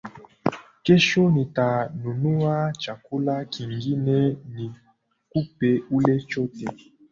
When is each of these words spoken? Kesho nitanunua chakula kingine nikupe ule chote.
Kesho 0.85 1.23
nitanunua 1.35 2.71
chakula 2.77 3.45
kingine 3.45 4.17
nikupe 4.53 5.71
ule 5.95 6.19
chote. 6.19 6.65